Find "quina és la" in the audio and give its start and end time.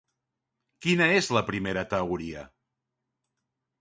0.85-1.43